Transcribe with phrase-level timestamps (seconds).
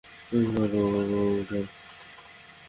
[0.31, 1.63] করো করো, উঠাও।